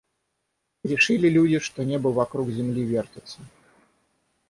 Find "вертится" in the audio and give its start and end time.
2.83-3.39